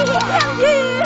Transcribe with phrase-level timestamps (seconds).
[0.00, 0.04] 이
[0.56, 1.00] 게?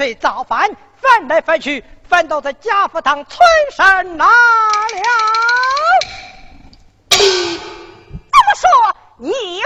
[0.00, 3.38] 被造反翻来翻去翻到在贾府当村
[3.70, 4.30] 山那了
[7.10, 9.60] 这么说你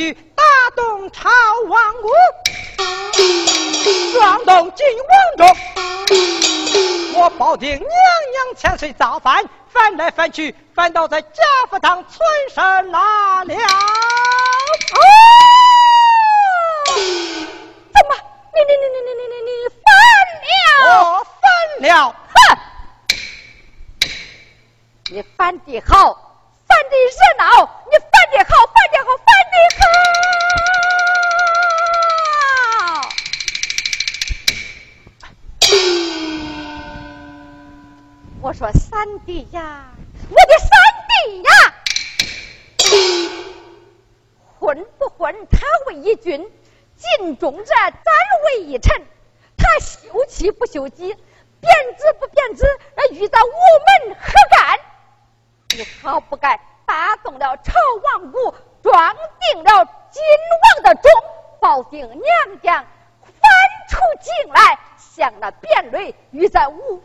[0.00, 0.42] 去打
[0.74, 1.28] 动朝
[1.68, 2.08] 王屋，
[4.14, 5.46] 撞动晋王中。
[7.20, 11.28] 我保定娘娘千岁造反，翻来翻去，翻到在贾
[11.68, 12.26] 福堂村
[47.40, 47.92] 忠者斩
[48.44, 48.94] 为一臣，
[49.56, 54.78] 他休妻不休妻，贬子不贬子，那与咱无门何干？
[55.74, 57.72] 你好不该打动了朝
[58.04, 60.22] 王谷，撞定了金
[60.74, 61.10] 王的钟，
[61.60, 62.84] 保定娘娘
[63.22, 63.32] 翻
[63.88, 67.02] 出京来，向那卞瑞与咱无福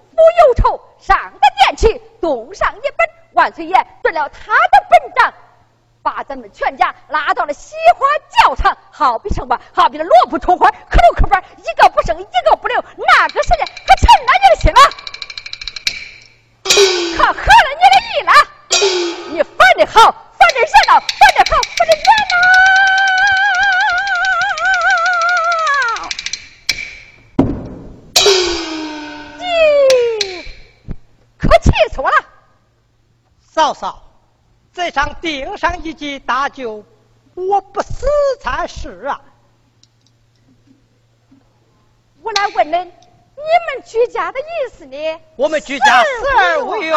[0.47, 5.33] 有仇，上个殿去，动上一本，万岁爷断了他的本账，
[6.05, 8.05] 把咱们全家拉到了西花
[8.37, 9.59] 教场，好比什么？
[9.73, 14.79] 好比那萝卜葱花，可溜可板，一个不剩，一个不留，那个时间可成了你的心了，
[17.17, 18.31] 可合了你的意了。
[19.31, 22.35] 你烦的好，烦的热闹，烦的好，翻的热闹。
[29.39, 29.43] 你
[31.39, 32.15] 可气死我了！
[33.39, 34.04] 嫂嫂，
[34.75, 36.83] 这场定上一记大酒，
[37.33, 38.05] 我不死
[38.41, 39.21] 才是啊！
[42.21, 44.97] 我来问恁，你们居家的意思呢？
[45.37, 46.93] 我们居家死而无怨。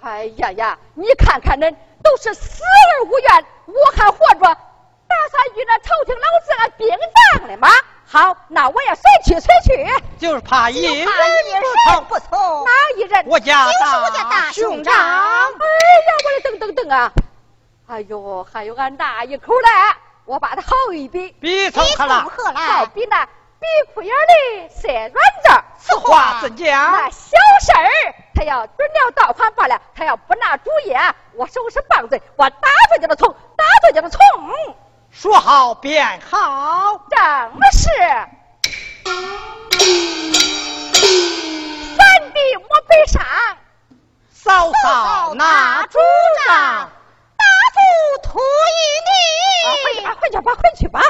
[0.00, 0.78] 哎呀呀！
[0.94, 4.56] 你看看恁都是死而无怨，我还活着，
[5.08, 6.88] 打算与那朝廷老子俺并
[7.38, 7.68] 当了吗？
[8.10, 9.86] 好，那我也随去随去。
[10.18, 11.06] 就是怕一人
[12.08, 13.24] 不从，哪一人？
[13.26, 13.66] 我家
[14.30, 14.94] 大兄长。
[14.94, 15.52] 哎呀，
[16.24, 17.12] 我的等等等啊！
[17.86, 19.68] 哎呦，还有俺那一口嘞，
[20.24, 22.06] 我把它好一比，比从何
[22.52, 22.60] 来？
[22.60, 25.64] 好比那比裤眼的塞软子。
[25.78, 26.92] 此话怎讲？
[26.92, 28.14] 那小事儿。
[28.34, 30.94] 他要准了道款罢了，他要不拿主意，
[31.34, 34.20] 我收拾棒子，我打他就能从，打他就能从。
[35.10, 37.18] 说好便好，正
[37.72, 37.88] 是。
[41.96, 43.24] 三弟莫悲伤，
[44.32, 45.98] 嫂嫂拿主
[46.46, 46.90] 张，
[47.36, 47.44] 大
[47.74, 47.78] 夫
[48.22, 49.10] 托一你。
[49.84, 51.02] 回去吧，回去吧，回去吧。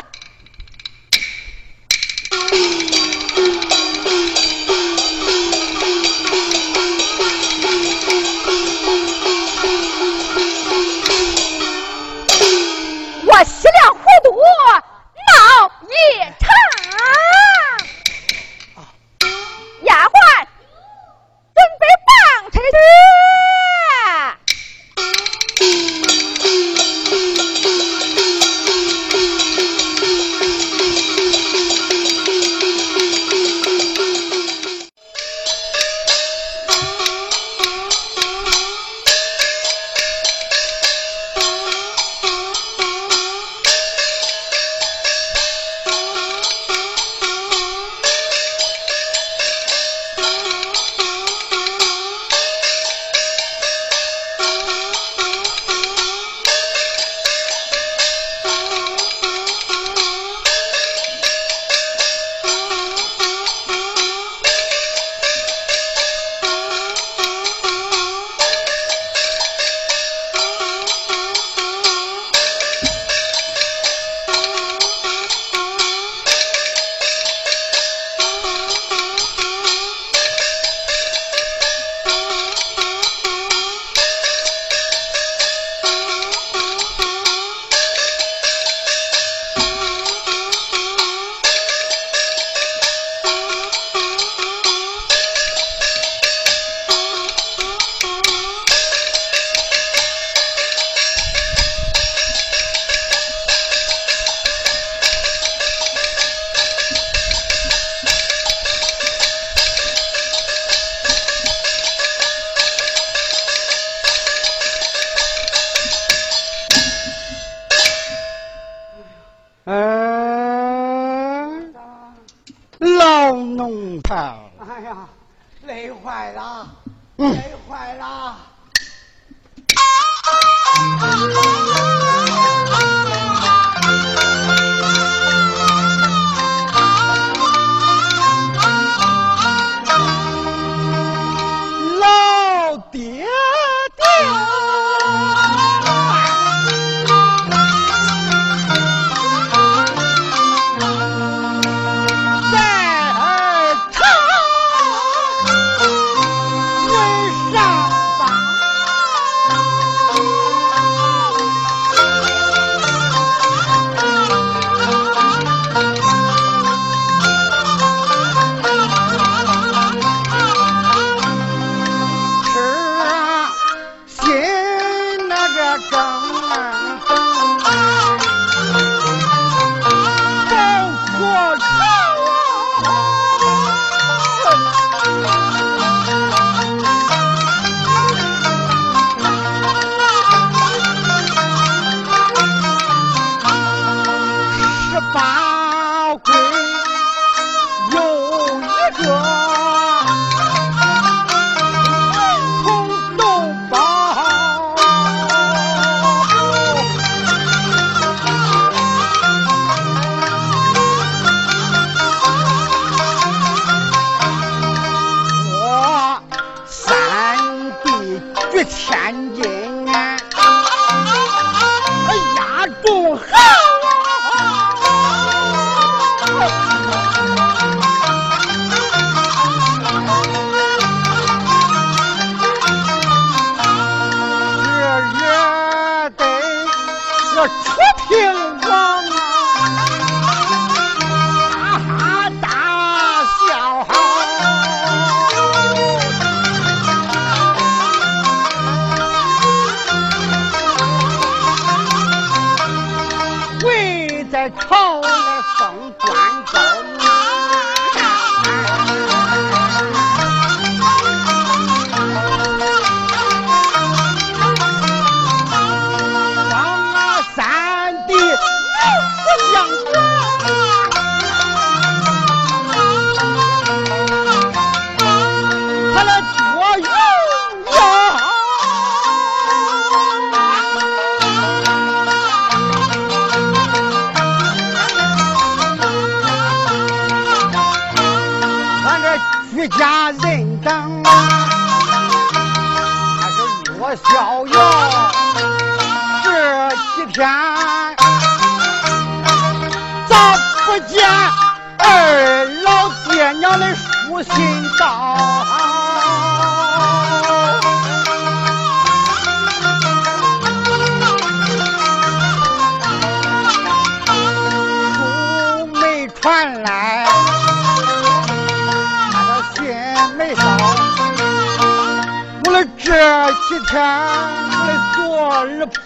[254.47, 257.08] 朝来奉关公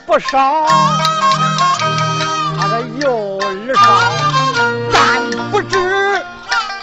[0.06, 0.66] 不少，
[2.60, 3.80] 他的有儿少，
[4.92, 6.22] 但不知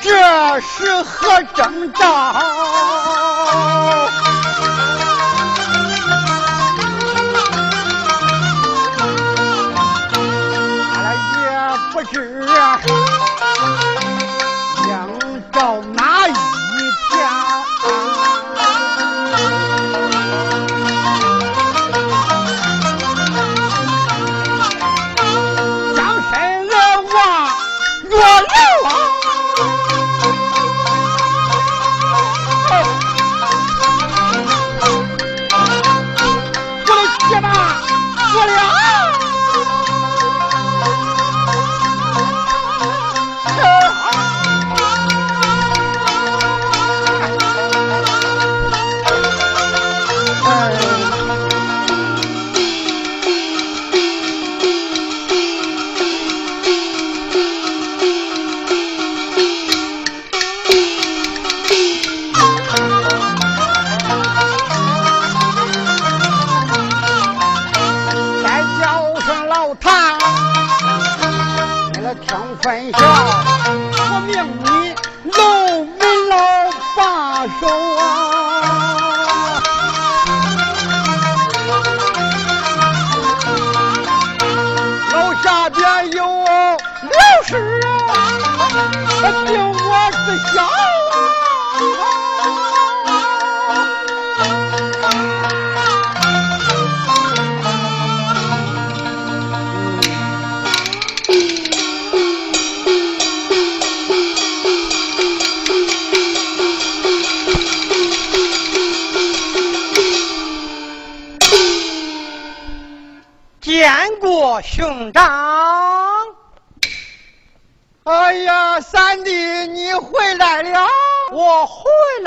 [0.02, 2.59] 这是何征兆。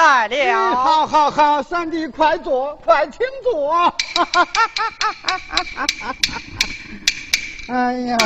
[0.03, 0.75] 来了。
[0.75, 3.73] 好好好，三弟，快坐，快请坐。
[7.69, 8.19] 哎呀，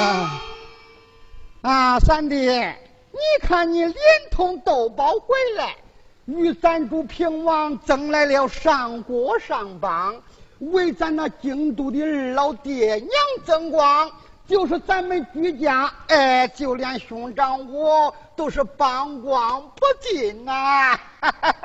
[1.61, 3.95] 啊，三弟，你看你连
[4.31, 5.77] 同豆包回来，
[6.24, 10.16] 与咱主平王争来了上国上榜，
[10.59, 13.11] 为咱那京都的二老爹娘
[13.45, 14.11] 争光。
[14.49, 20.99] 就是咱们居家，哎，就连兄长我都是帮光不尽呐。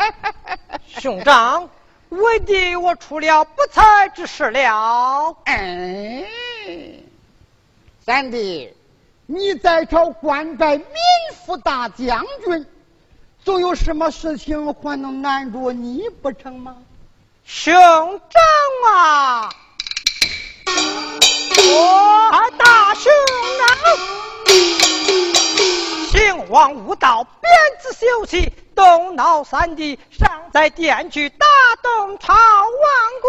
[0.88, 1.70] 兄长，
[2.10, 5.38] 为弟我出了不才之事了。
[5.46, 6.26] 哎，
[8.04, 8.74] 三弟，
[9.28, 10.86] 你在朝官拜民
[11.46, 12.66] 副大将军，
[13.44, 16.78] 总有什么事情还能难住你不成吗？
[17.46, 19.50] 兄长啊！
[21.58, 23.12] 我大兄
[23.60, 23.78] 长，
[26.12, 31.46] 秦王无道，鞭子休息，动脑三弟，尚在殿去打
[31.82, 32.42] 动朝王
[33.22, 33.28] 姑，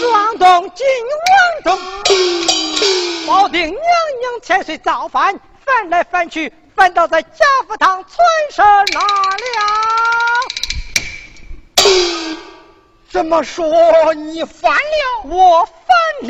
[0.00, 0.86] 撞动金
[1.64, 1.78] 王中，
[3.26, 9.06] 保定娘娘千岁造反，翻来翻去，翻倒在贾福堂村上那了。
[13.12, 15.28] 怎么说你翻了？
[15.28, 15.76] 我翻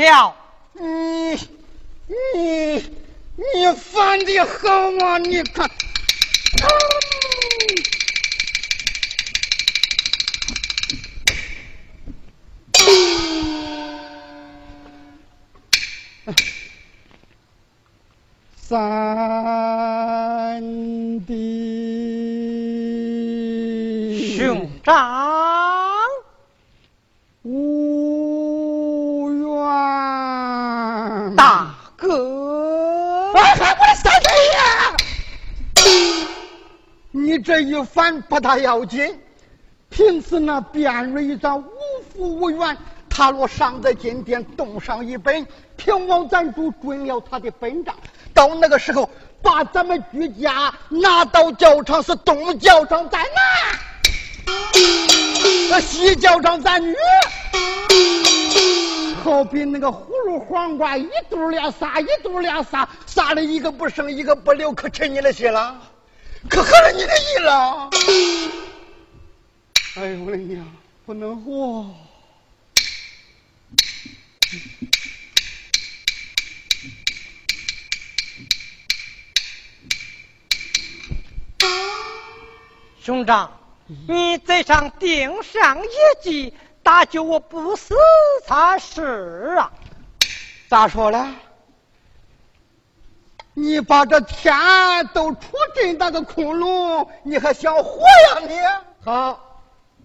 [0.01, 0.35] 了。
[0.73, 1.39] 你
[2.35, 2.91] 你
[3.37, 4.69] 你翻的好
[5.07, 5.19] 啊？
[5.19, 5.71] 你看，
[18.57, 18.75] 三
[21.25, 21.31] 弟
[24.37, 25.82] 兄长。
[27.45, 34.95] 无缘，大哥，哎，我的三弟呀！
[37.11, 39.19] 你这一反不大要紧，
[39.91, 41.65] 平时那卞瑞咱无
[42.15, 42.79] 福无缘，
[43.11, 45.45] 他若上在金殿，动上一本，
[45.77, 47.93] 平王咱主准了他的本账，
[48.33, 49.11] 到那个时候，
[49.43, 53.81] 把咱们居家拿到教场，是东教场在哪？
[55.69, 56.95] 那西叫上咱女，
[59.23, 65.81] 好比那个葫芦黄瓜，一肚俩撒，一肚俩撒，撒了一个不剩，一个不留，可成你的心了，
[66.49, 67.91] 可合了你的意了。
[69.97, 70.67] 哎呦我的娘，
[71.07, 71.87] 不能活！
[83.03, 83.62] 兄长。
[83.87, 85.89] 你嘴上顶上一
[86.23, 87.95] 计，大救我不死
[88.47, 89.73] 才是啊！
[90.69, 91.35] 咋说了？
[93.55, 94.55] 你把这天
[95.13, 95.41] 都出
[95.75, 98.57] 这大个窟窿，你还想活呀你？
[99.05, 99.61] 好，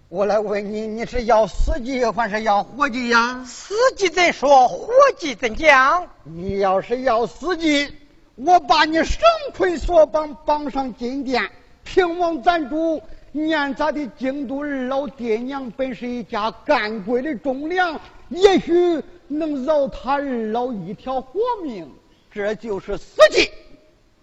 [0.08, 3.42] 我来问你，你是要死计还是要活计呀？
[3.46, 6.08] 死计怎说，活计怎讲？
[6.24, 7.96] 你要是要死计，
[8.34, 9.20] 我把你绳
[9.56, 11.50] 捆索绑，绑上金殿，
[11.84, 13.00] 平王咱主。
[13.32, 20.22] 念咱的京都二老爹娘本是一家干贵的忠良，也许能饶他二
[20.52, 21.92] 老一条活命，
[22.30, 23.50] 这就是死计。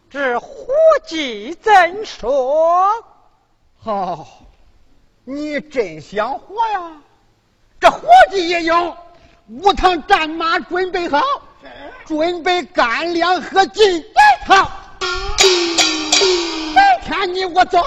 [0.09, 0.47] 这活
[1.05, 2.87] 计怎说？
[3.77, 4.27] 好，
[5.23, 7.01] 你真想活呀？
[7.79, 8.95] 这活计也有，
[9.49, 11.21] 五趟战马准备好，
[12.05, 14.03] 准备干粮和金
[14.47, 14.71] 好，
[15.39, 17.79] 明天你我走。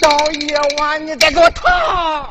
[0.00, 2.28] 到夜晚你再给我逃，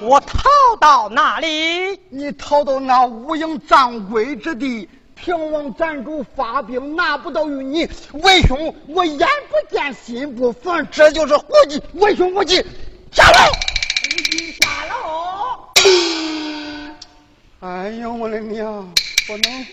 [0.00, 0.48] 我逃
[0.80, 1.98] 到哪里？
[2.10, 4.88] 你逃到那无影藏鬼之地。
[5.14, 11.82] 平王暂主发兵拿不到于你，为兄我眼不见心不烦，这就是胡计。
[11.94, 12.56] 为兄无计，
[13.10, 13.38] 下楼。
[14.60, 14.94] 下楼。
[17.60, 18.86] 哎呦我的娘，
[19.26, 19.72] 不能活。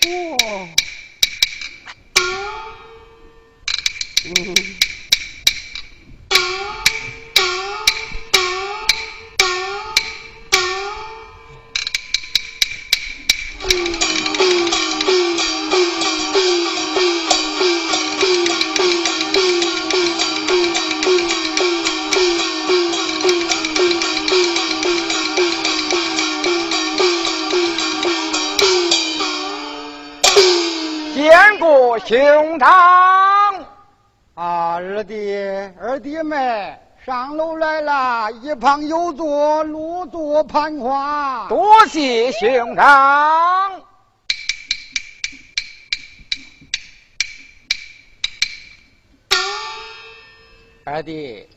[4.24, 4.82] 嗯，
[32.12, 33.11] 坚胸膛。
[34.82, 35.36] 啊，二弟，
[35.80, 36.76] 二弟妹，
[37.06, 41.46] 上楼来了，一旁有座，落座攀花。
[41.48, 43.80] 多谢兄长。
[50.84, 51.48] 二弟，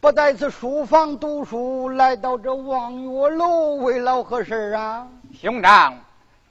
[0.00, 5.06] 不在此书房读书，来到这望月楼为了何事啊？
[5.40, 5.96] 兄长，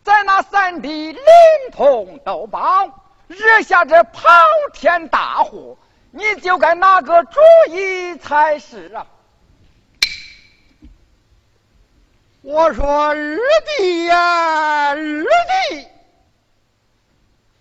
[0.01, 1.21] 在那三弟临
[1.73, 2.87] 潼斗宝，
[3.27, 4.29] 惹下这跑
[4.73, 5.77] 天大祸，
[6.11, 7.39] 你就该拿个主
[7.69, 9.05] 意才是啊！
[12.41, 13.15] 我说二
[13.77, 15.87] 弟呀，二弟。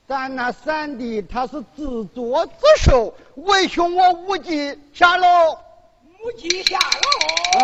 [0.07, 5.59] 咱那三弟他是自作自受，为兄我无忌下楼，
[6.22, 7.61] 无忌下楼，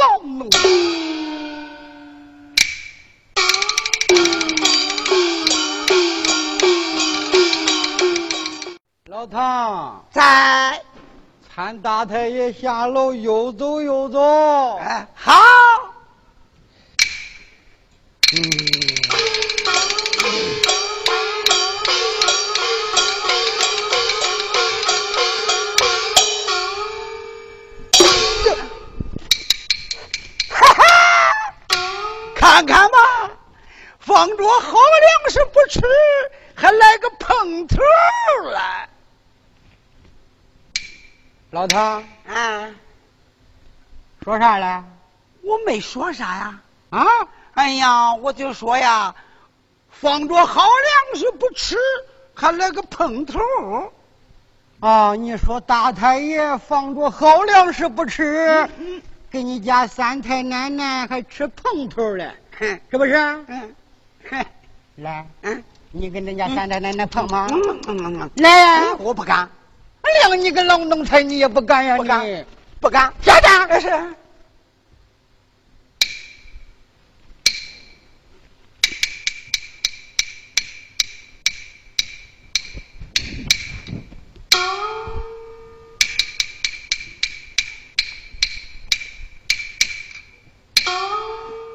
[0.00, 0.50] 老奴，
[9.12, 10.82] 老唐在，
[11.46, 15.34] 参大太爷下楼，又走又走，哎，好，
[18.32, 18.40] 嗯。
[32.34, 33.30] 看看吧，
[34.00, 35.82] 放着好粮食不吃，
[36.54, 37.76] 还来个碰头
[38.54, 38.88] 来。
[41.52, 42.70] 老唐啊，
[44.24, 44.82] 说啥了？
[45.42, 46.60] 我没说啥呀。
[46.88, 47.04] 啊？
[47.52, 49.14] 哎呀，我就说呀，
[49.90, 51.76] 放着好粮食不吃，
[52.32, 53.38] 还来个碰头。
[54.80, 58.66] 啊，你说大太爷放着好粮食不吃，
[59.30, 62.32] 给你家三太奶奶还吃碰头嘞。
[62.58, 63.14] 是不是？
[63.48, 63.74] 嗯，
[64.96, 67.46] 来，嗯，你跟人家三太奶奶碰吗？
[67.50, 68.94] 嗯嗯嗯，来呀！
[68.98, 69.46] 我不敢。
[70.10, 71.96] 连你个老奴才，你也不敢呀？
[71.96, 72.46] 不敢，
[72.80, 73.12] 不敢。
[73.22, 73.68] 下站。
[73.68, 73.88] 这是。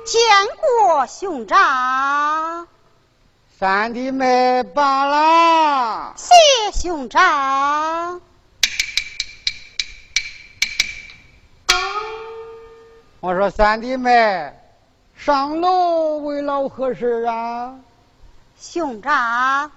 [0.05, 0.21] 见
[0.85, 2.65] 过兄长，
[3.59, 6.13] 三弟妹罢了。
[6.15, 6.35] 谢
[6.79, 8.21] 兄长。
[13.19, 14.53] 我说三弟妹，
[15.15, 17.79] 上楼为了何事啊？
[18.59, 19.71] 兄长，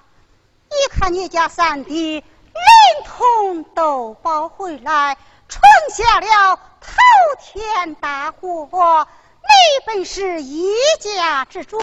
[0.68, 5.16] 你看你家三弟连同斗包回来，
[5.48, 6.92] 闯下了滔
[7.40, 9.08] 天大祸。
[9.40, 10.70] 你本是一
[11.00, 11.82] 家之主，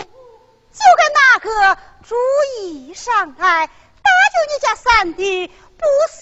[0.78, 2.16] 就该那个主
[2.62, 6.22] 意上来，搭救你家三弟不死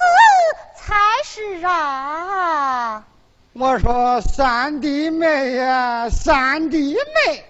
[0.78, 3.06] 才是啊！
[3.52, 7.46] 我说三弟妹呀，三弟妹，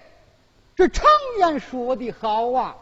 [0.74, 1.06] 这常
[1.38, 2.76] 言说的好啊，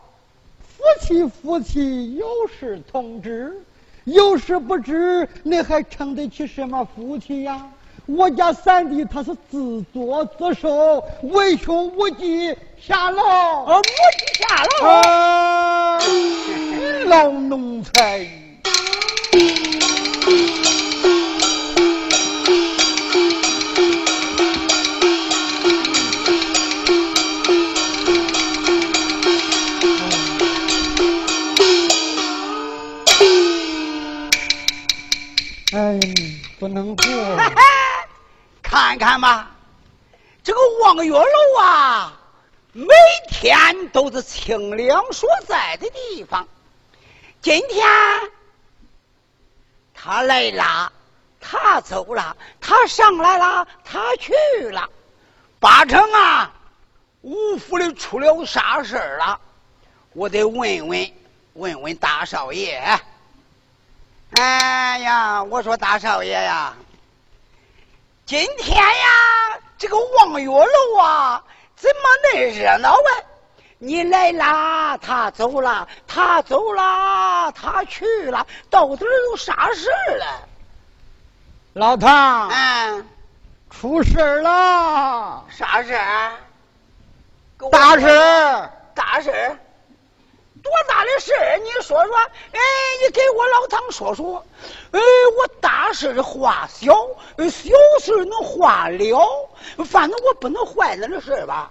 [0.59, 3.62] 夫妻夫妻有事同知，
[4.05, 7.68] 有事不知，你还称得起什么夫妻呀？
[8.07, 13.22] 我家三弟他是自作自受，为兄无忌下楼。
[13.22, 13.88] 啊无忌
[14.38, 14.86] 下楼。
[14.86, 15.98] 啊，
[17.07, 18.28] 老奴才。
[35.72, 35.98] 哎，
[36.61, 37.05] 不能过。
[38.75, 39.53] 看看吧，
[40.43, 42.12] 这个望月楼啊，
[42.72, 42.93] 每
[43.29, 46.49] 天都是清凉所在的地方。
[47.41, 47.87] 今天
[49.95, 50.93] 他来了，
[51.41, 54.35] 他走了，他上来了，他去
[54.70, 54.91] 了，
[55.61, 56.53] 八成啊，
[57.22, 59.39] 五府里出了啥事了？
[60.14, 61.12] 我得问问
[61.53, 62.83] 问问大少爷。
[64.33, 66.75] 哎呀，我说大少爷呀。
[68.27, 71.45] 今天呀，这个望月楼啊，
[71.77, 73.11] 怎么那热闹啊？
[73.77, 80.49] 你来啦，他走了，他走了，他去了，到底有啥事了？
[81.75, 83.07] 老唐，嗯，
[83.68, 85.45] 出事了。
[85.51, 85.93] 啥事？
[87.70, 89.59] 大事，大事。
[90.64, 91.58] 多大的事儿？
[91.58, 92.60] 你说说，哎，
[93.04, 94.44] 你给我老唐说说。
[94.92, 95.00] 哎，
[95.38, 96.94] 我大事化小，
[97.36, 99.48] 小事能化了，
[99.84, 101.70] 反正我不能坏了的事吧。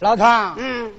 [0.00, 0.92] 老唐，嗯，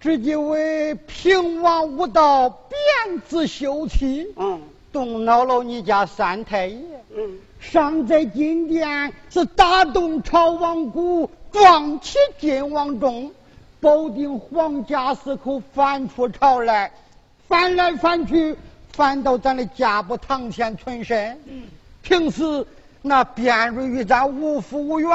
[0.00, 4.60] 这几位平王无道，贬自休妻，嗯。
[4.92, 6.80] 动恼了你家三太爷。
[7.14, 13.30] 嗯，尚在金殿是打动朝王谷，壮起金王钟，
[13.80, 16.90] 保定皇家四口翻出朝来，
[17.48, 18.56] 翻来翻去，
[18.90, 21.38] 翻到咱的家不堂前存身。
[22.02, 22.66] 平时
[23.02, 25.10] 那卞瑞与咱无父无缘，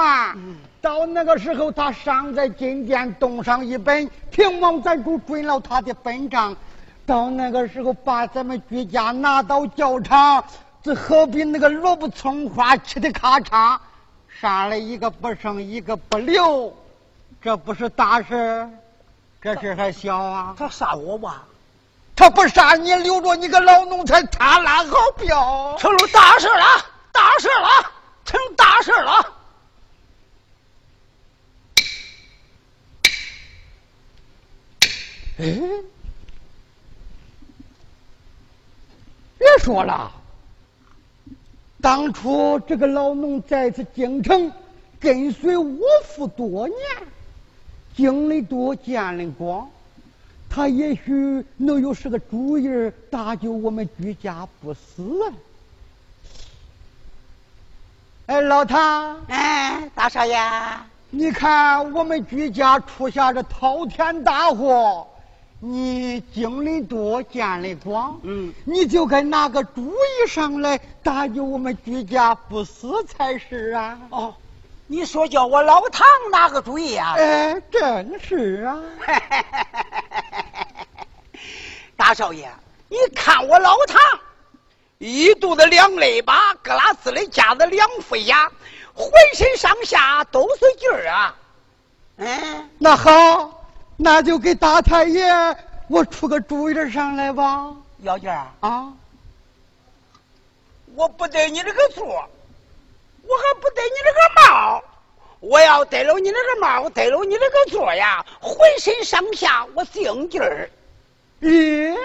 [0.81, 6.55] 到那个时候他尚在金殿动上一本，平王咱主准了他的本账。
[7.05, 10.43] 到那个时候，把咱们居家拿到教场，
[10.83, 13.77] 这何必那个萝卜葱花吃的咔嚓，
[14.39, 16.71] 杀了一个不剩，一个不留，
[17.41, 18.69] 这不是大事，
[19.41, 20.55] 这事还小啊。
[20.57, 21.43] 他杀我吧，
[22.15, 25.75] 他不杀你，留着你个老奴才贪婪好镖。
[25.79, 27.91] 成了大事了，大事了，
[28.25, 29.33] 成大事了。
[35.39, 35.59] 哎，
[39.39, 40.11] 别说了，
[41.81, 44.53] 当初这个老农在此京城
[44.99, 46.77] 跟随我父多年，
[47.95, 49.69] 经历多，见的广，
[50.49, 55.33] 他也许能有是个主意儿搭救我们居家不死啊！
[58.27, 60.39] 哎，老唐，哎，大少爷，
[61.09, 65.05] 你看我们居家出下这滔天大祸，
[65.59, 73.99] 你经历多，见的广，嗯，你就该拿个主意上来搭救我们居家不死才是啊！
[74.09, 74.33] 哦，
[74.91, 77.13] 你说叫我老唐拿个主意啊？
[77.17, 78.77] 哎，真是啊！
[81.95, 82.51] 大少爷，
[82.89, 83.97] 你看我老唐，
[84.97, 88.51] 一肚子两肋巴，格拉斯的夹子两副牙，
[88.93, 91.35] 浑身上下都是劲儿啊！
[92.17, 93.63] 嗯，那好，
[93.95, 95.23] 那就给大太爷
[95.87, 97.73] 我出个主意上来吧！
[97.99, 98.91] 姚娟儿，啊，
[100.95, 102.27] 我不得你这个座，
[103.23, 104.83] 我还不得你这个帽。
[105.39, 110.69] 我要得了你那个帽，得了你那个座呀，浑身上下我精劲儿。
[111.39, 111.95] 耶！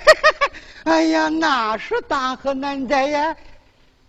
[0.84, 3.36] 哎呀，那是大河难在呀！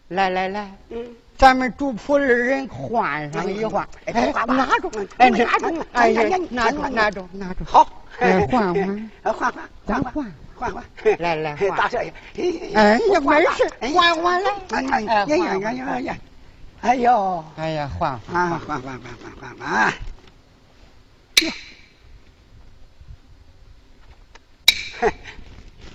[0.08, 9.54] 来来来，嗯，咱们主仆二人换上一换，哎，拿住，哎，拿住，哎呀，拿住，拿住，拿住，好，哎，换换，换换，
[9.86, 12.14] 咱换换，换，换换，来来换大少爷，
[12.74, 16.18] 哎呀，没事，换换来，哎呀哎呀哎呀呀呀！
[16.82, 19.02] 哎呦，哎呀，换啊，换，换换换
[19.40, 19.94] 换换换！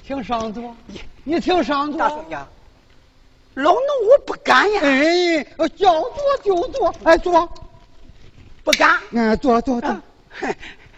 [0.06, 0.76] 请上座，
[1.24, 1.98] 你请上座。
[1.98, 2.38] 大少爷，
[3.54, 3.78] 老奴
[4.10, 5.44] 我不敢呀，哎，
[5.76, 7.48] 叫坐就坐，哎，坐，
[8.64, 8.98] 不敢。
[9.10, 9.96] 嗯，坐坐坐。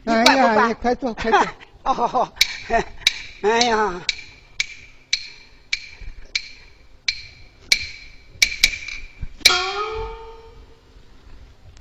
[0.04, 1.40] 哎呀，你快坐，快坐。
[1.84, 2.32] 哦，好好。
[3.42, 4.00] 哎呀，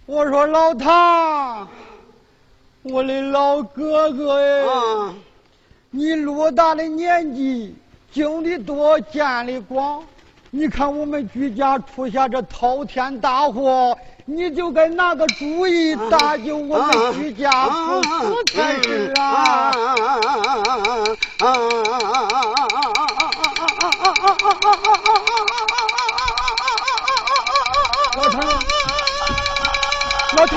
[0.07, 1.69] 我说老唐，
[2.81, 5.13] 我的老哥哥哎，啊，
[5.91, 7.75] 你偌大的年纪，
[8.11, 10.03] 经历多，见的广，
[10.49, 13.95] 你看我们居家出现这滔天大祸，
[14.25, 19.71] 你就该拿个主意搭救我们居家父子才是啊！
[28.13, 28.41] 老唐，
[30.33, 30.55] 老唐，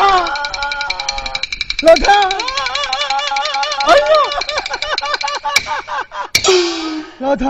[1.82, 2.06] 老唐，
[3.86, 4.02] 哎呦，
[7.20, 7.46] 老唐，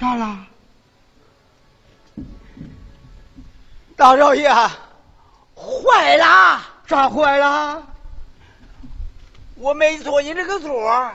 [0.00, 0.38] 咋了？
[3.98, 4.48] 大少爷，
[5.56, 6.60] 坏了！
[6.86, 7.82] 咋坏了？
[9.56, 11.12] 我没坐你这个座，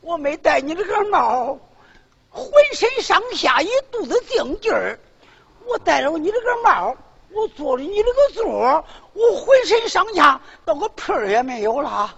[0.00, 1.56] 我没戴你这个帽，
[2.28, 4.98] 浑身上下一肚子劲劲儿。
[5.66, 6.96] 我戴了你这个帽，
[7.30, 12.12] 我坐了你这个座，我浑身上下到个屁儿也没有了。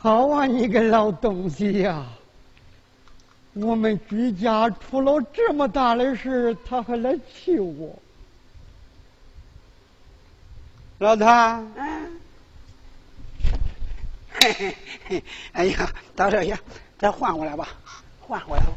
[0.00, 2.06] 好啊，你个老东西呀、
[3.54, 7.98] 我们居家出了这么大的事，他还来气我。
[10.98, 12.20] 老唐，嗯，
[14.34, 14.76] 嘿嘿
[15.08, 16.56] 嘿，哎呀，大少爷，
[16.96, 17.68] 再换过来吧，
[18.20, 18.72] 换过来吧。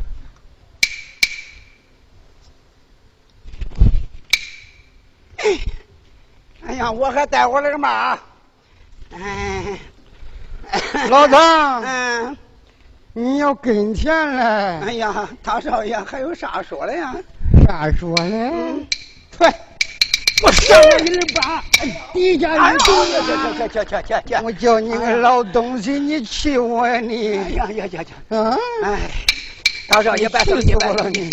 [5.37, 5.59] 哎，
[6.65, 7.87] 哎呀，我还带我这个帽。
[9.11, 9.79] 哎，
[11.09, 12.37] 老唐，嗯，
[13.13, 17.13] 你要跟前来，哎呀，大少爷还有啥说的呀？
[17.67, 18.51] 啥说的？
[19.37, 19.53] 快，
[20.43, 21.61] 我上你一班，
[22.13, 24.43] 底下哎人呦，去去去去去去！
[24.43, 27.37] 我叫你个老东西，你气我呀你！
[27.37, 28.05] 哎呀呀呀呀！
[28.29, 28.51] 嗯！
[28.83, 29.11] 哎，
[29.89, 31.03] 大少爷别生气，别生气。
[31.03, 31.29] 了你！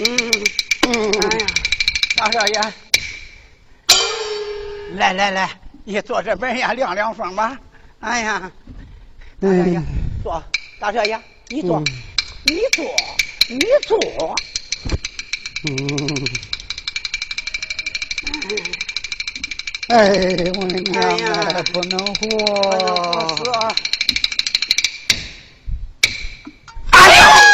[0.00, 0.06] 嗯，
[0.88, 1.46] 嗯，哎呀，
[2.16, 2.60] 大少爷，
[4.96, 5.48] 来来来，
[5.84, 7.56] 你坐这边呀，凉凉风吧。
[8.02, 8.50] 哎呀，
[9.42, 9.82] 哎呀呀，
[10.24, 10.42] 坐，
[10.80, 11.16] 大少爷，
[11.48, 11.84] 你坐，嗯
[12.44, 12.84] 你坐，
[13.48, 14.34] 你坐。
[15.64, 15.70] 嗯。
[19.88, 20.06] 哎，
[20.56, 23.36] 我的娘哎呀啊，不能我活！
[23.36, 23.52] 说，
[26.90, 27.51] 哎呀！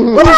[0.00, 0.30] 嗯不是，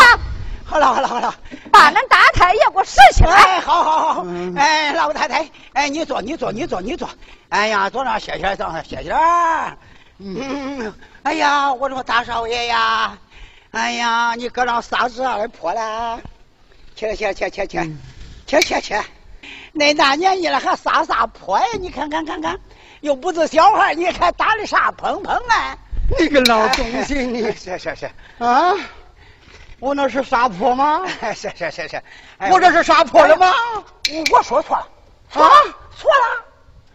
[0.65, 1.35] 好了好了好了，
[1.71, 3.31] 把恁大太爷给我拾起来。
[3.33, 7.09] 哎，好好好嗯，哎，老太太，哎，你坐你坐你坐你坐，
[7.51, 9.15] 哎呀，坐那歇歇，坐那歇歇。
[10.19, 10.93] 嗯，
[11.23, 13.17] 哎呀，我说大少爷呀，
[13.71, 16.19] 哎呀，你搁那撒纸二泼了，
[16.97, 17.97] 去去去去去，
[18.47, 18.95] 去去去，
[19.73, 21.67] 那大年纪了还撒啥泼呀？
[21.81, 22.59] 你看看看看，
[23.01, 25.77] 又不是小孩，你看打的啥砰砰啊？
[26.19, 28.75] 你个老东西，你是是是，啊！
[29.83, 31.03] 我那是撒泼吗？
[31.35, 32.01] 是是是是，
[32.39, 33.53] 哎我这是撒泼了吗？
[34.13, 34.87] 我我说错了，
[35.43, 35.51] 啊，
[35.99, 36.45] 错了，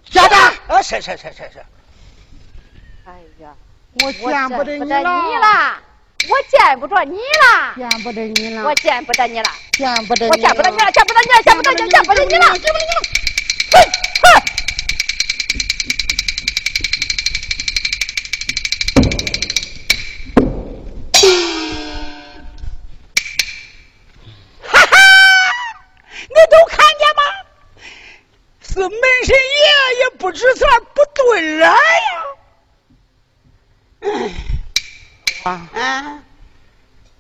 [0.10, 1.66] 家长，啊，是是是是是。
[3.06, 3.12] 哎
[3.44, 3.50] 呀，
[4.00, 5.76] 我我见不得你见不得你了，
[6.30, 13.17] 我见不着你了，见不得你了，我见不得你了，见不得我见不得你了，见不得你了，见不得你了，见不得你了，见不得你了。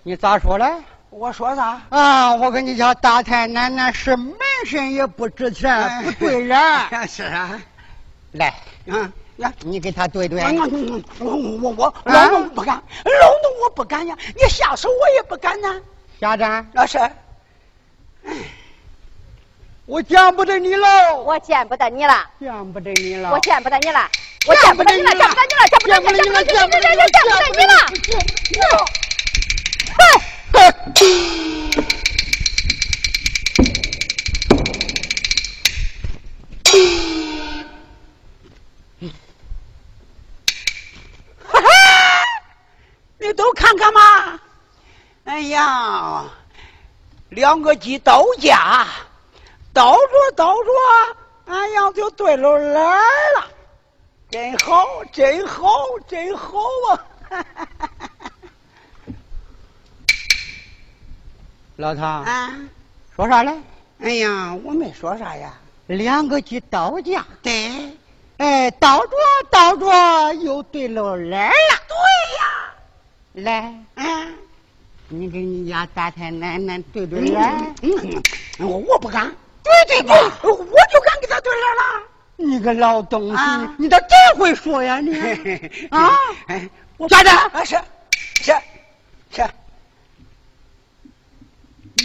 [0.07, 0.65] 你咋说嘞？
[1.09, 1.81] 我说啥？
[1.89, 6.57] 啊，我跟你讲，大太奶奶是门神也不值钱，不对人。
[7.09, 7.59] 是啊，
[8.31, 8.53] 来，
[8.85, 9.51] 嗯来。
[9.65, 10.41] 你给他对对。
[11.19, 15.75] 我我我我老农不敢，老农我不敢呀，你下手我也不敢呐。
[16.21, 16.97] 家长，那是，
[19.87, 20.87] 我见不得你喽，
[21.25, 24.09] 我见不得你了，见不得你了，我见不得你了，
[24.47, 29.06] 我见不得你了，见不得你了，见不得你了，见不得你了，见不得你了，见不得你了。
[29.97, 30.03] 哈
[41.61, 41.69] 哈，
[43.17, 44.39] 你都看看嘛。
[45.25, 46.23] 哎呀，
[47.29, 48.87] 两个鸡倒架，
[49.73, 50.69] 倒着倒着，
[51.45, 52.97] 哎呀，就对了来
[53.35, 53.47] 了，
[54.29, 56.99] 真好，真好，真好啊！
[61.77, 62.51] 老唐，啊，
[63.15, 63.53] 说啥嘞？
[64.01, 65.53] 哎呀，我没说啥呀。
[65.85, 67.95] 两个鸡倒架，对，
[68.37, 69.11] 哎，倒着
[69.51, 71.53] 倒着又对了来了。
[71.87, 73.45] 对呀，
[73.95, 74.27] 来，啊，
[75.07, 77.71] 你给你家大太奶奶对对来。
[77.83, 78.23] 嗯，
[78.57, 79.31] 我我不敢，
[79.63, 80.15] 对对吧？
[80.41, 82.03] 我就敢给他对来了。
[82.37, 83.75] 你个老东西，啊。
[83.77, 85.15] 你咋真会说呀你？
[85.91, 86.09] 啊，
[86.47, 86.67] 哎，
[86.97, 87.35] 我家长。
[87.49, 87.75] 啊是
[88.41, 88.51] 是
[89.29, 89.47] 是，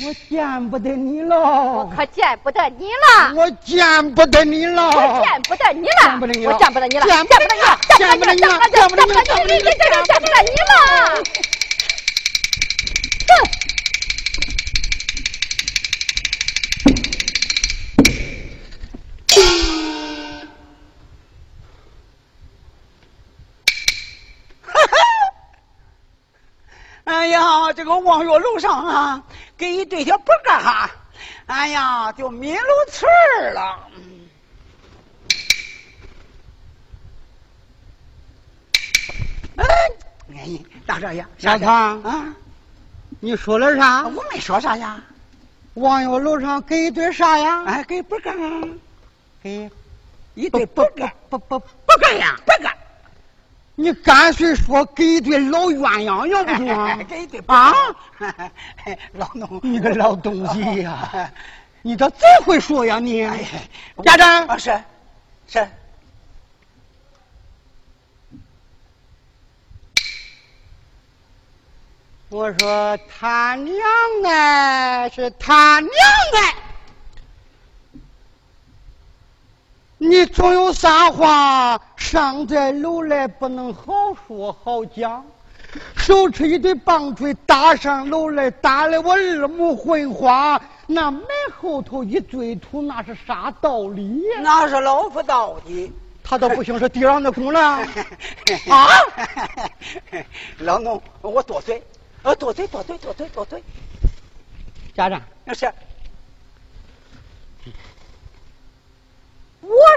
[0.00, 1.38] 我见不得你了。
[1.38, 6.52] 我，可见不得你了，我见不得你了，我见不得你了，见不得你了。
[6.52, 10.72] 我见不得你了，见见不得你了，见不得你了，见不得你了，见不得你了，见不得你了，见不得你了。
[24.74, 24.80] 哼！
[27.04, 29.22] 哎呀，这个望月楼上啊，
[29.56, 30.90] 给一对小白干哈，
[31.46, 33.88] 哎呀，就迷路词儿了。
[39.56, 39.64] 哎，
[40.34, 42.34] 哎，大少爷，小胖啊，
[43.20, 44.08] 你说了啥？
[44.08, 45.00] 我没说啥呀，
[45.74, 47.64] 望月楼上给一对啥呀？
[47.64, 48.68] 哎，给白干啊，
[49.42, 49.70] 给
[50.34, 52.36] 一对白干，不不不干呀！
[52.46, 52.76] 白干。
[53.74, 56.96] 你干脆说给一对老鸳鸯，要不行 啊？
[57.08, 57.72] 给一对啊！
[59.14, 61.30] 老农，你个老东西 呀！
[61.80, 63.26] 你咋这会说呀你？
[64.04, 64.78] 家长啊，是
[65.48, 65.66] 是，
[72.28, 73.74] 我说他娘
[74.26, 75.90] 哎，是他娘
[76.36, 76.54] 哎！
[80.04, 85.24] 你总有啥话上在楼来不能好说好讲，
[85.94, 90.60] 手持一对棒槌打上楼来，打的我二目昏花。
[90.88, 91.24] 那门
[91.56, 94.40] 后头一堆土，那是啥道理呀？
[94.42, 95.92] 那是老夫道的。
[96.24, 97.60] 他倒不行，是地上的功了
[98.68, 98.88] 啊！
[100.58, 101.80] 老农，我多嘴，
[102.24, 103.62] 呃，多嘴，多嘴，多嘴，多嘴。
[104.96, 105.72] 家长，那是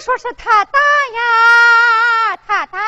[0.05, 2.79] 说是他打呀，他打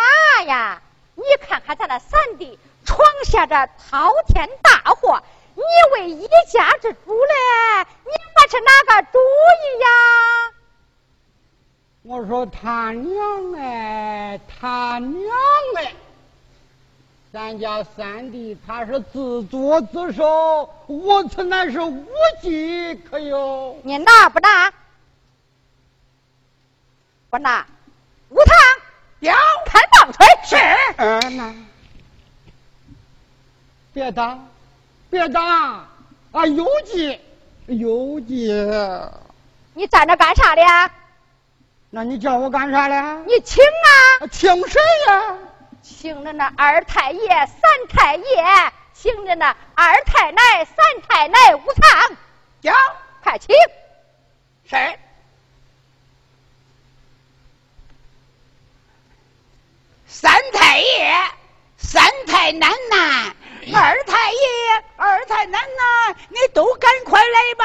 [0.44, 0.80] 呀！
[1.16, 3.56] 你看看咱那三弟闯下这
[3.90, 5.20] 滔天大祸，
[5.56, 5.64] 你
[5.94, 7.34] 为一家之主嘞，
[8.06, 9.88] 你还是哪个主意呀？
[12.04, 15.36] 我说他娘哎，他娘
[15.78, 15.96] 哎！
[17.34, 22.06] 咱家三弟他是自作自受，我此乃是无
[22.44, 23.76] 计可有。
[23.84, 24.72] 你拿不拿？
[27.30, 27.66] 不拿，
[28.30, 28.56] 无糖
[29.20, 30.26] 要开棒槌。
[30.46, 30.56] 是。
[30.98, 31.56] 嗯呐，
[33.94, 34.40] 别打，
[35.10, 35.42] 别打
[36.32, 36.46] 啊！
[36.46, 37.20] 有计，
[37.66, 38.52] 有计。
[39.74, 40.90] 你站着干啥的呀？
[41.90, 43.24] 那你叫我干啥嘞？
[43.28, 44.28] 你请啊！
[44.32, 45.38] 请谁呀？
[45.82, 48.24] 请着那二太爷、三太爷，
[48.94, 52.18] 请着那二太奶、三太奶无糖，
[52.62, 52.74] 要
[53.22, 53.56] 快请！
[54.66, 55.00] 是。
[60.20, 61.14] 三太爷、
[61.78, 63.36] 三太奶奶、
[63.72, 64.38] 二太爷、
[64.96, 67.64] 二太奶奶，你都赶快来吧！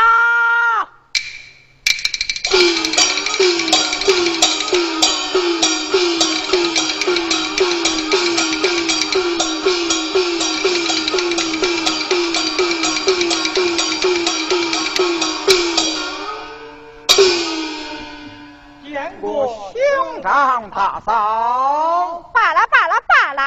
[20.23, 22.31] 过兄长大嫂。
[22.33, 23.43] 罢了罢了罢了，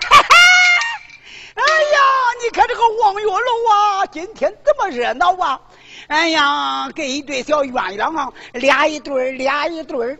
[0.00, 0.24] 哈哈！
[1.54, 1.98] 哎呀，
[2.42, 5.60] 你看这个望月楼啊，今天这么热闹啊！
[6.08, 10.18] 哎呀，跟一对小鸳鸯啊，俩一对儿，俩一对儿。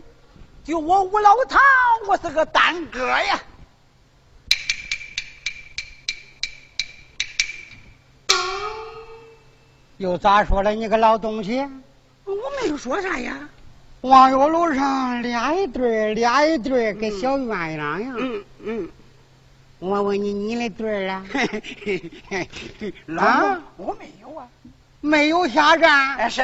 [0.63, 1.61] 就我吴老唐，
[2.07, 3.41] 我是个单哥呀。
[9.97, 10.71] 又咋说了？
[10.71, 11.61] 你个老东西！
[12.25, 13.47] 我没有说啥呀。
[14.01, 18.13] 望月楼上俩一对儿，俩一对儿，跟小鸳鸯呀。
[18.17, 18.89] 嗯嗯。
[19.79, 21.25] 我问你，你的对儿啊？
[23.07, 24.47] 老公，我没有啊。
[25.01, 26.17] 没有下站。
[26.17, 26.43] 哎是。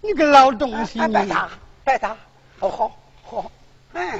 [0.00, 0.98] 你个老东西！
[1.00, 1.48] 哎，别打，
[1.84, 2.16] 别打。
[2.60, 3.50] 哦，好，好，
[3.92, 4.18] 哎。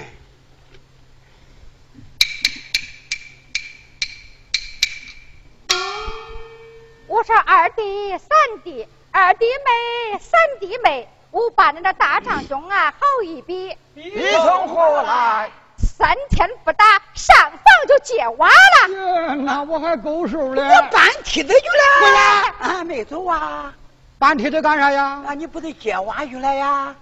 [7.17, 8.29] 我说二弟、三
[8.63, 15.51] 弟，二弟妹、三弟妹，我把你那大长兄啊好一比，你从何来？
[15.79, 19.35] 三天不打，上房就接娃了。
[19.35, 20.63] 那我还够数嘞。
[20.63, 22.03] 我搬梯子去了。
[22.03, 22.75] 回来。
[22.75, 23.73] 啊，没走啊。
[24.19, 25.23] 搬梯子干啥呀？
[25.25, 26.95] 那，你不得接娃去了呀？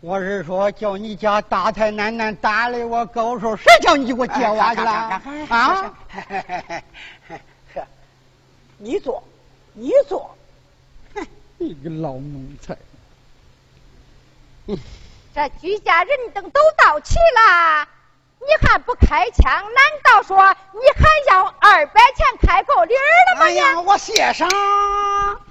[0.00, 5.20] 我是说，叫你家大太奶奶打的我够手，谁叫你给我接娃去了？
[5.48, 5.92] 啊？
[8.78, 9.22] 是，你坐，
[9.74, 10.34] 你坐。
[11.60, 12.76] 你个老奴才！
[15.34, 17.88] 这居家人等都到齐了，
[18.38, 19.44] 你还不开枪？
[19.44, 23.46] 难道说你还要二百钱开口礼儿了吗？
[23.46, 24.48] 哎呀，我写上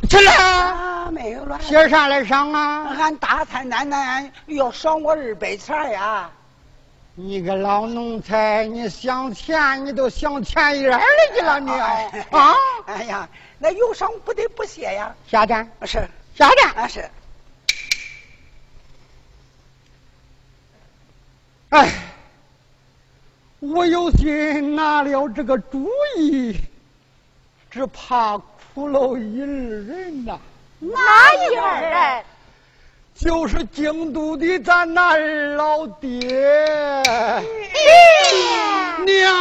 [0.09, 0.31] 去了。
[0.31, 1.59] 啊，没有了。
[1.61, 2.95] 写啥来上啊？
[2.97, 6.31] 俺大太奶奶要赏我二百钱呀！
[7.19, 12.53] 你个老奴才，你想钱你都想钱眼里去了你啊！
[12.85, 15.15] 哎呀，那有伤不得不谢呀！
[15.27, 17.09] 下站是下站啊是。
[21.69, 21.91] 哎，
[23.61, 25.89] 我有心拿了这个主
[26.19, 26.55] 意，
[27.71, 30.39] 只怕苦了一二人呐。
[30.77, 32.25] 哪一二人？
[33.19, 35.17] 就是京都的咱那
[35.55, 36.19] 老爹
[39.05, 39.33] 娘娘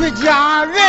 [0.00, 0.87] 一家人